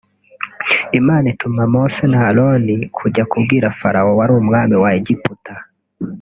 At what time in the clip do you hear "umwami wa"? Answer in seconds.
4.41-4.89